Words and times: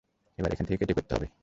এবার 0.37 0.51
এখান 0.53 0.65
থেকে 0.67 0.79
কেটে 0.81 0.95
পড়তে 0.97 1.11
হবে! 1.15 1.27